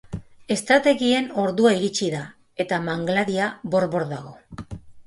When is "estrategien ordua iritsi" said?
0.55-2.09